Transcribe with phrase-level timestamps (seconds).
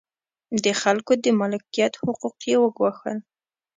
[0.63, 3.17] د خلکو د مالکیت حقوق یې وګواښل.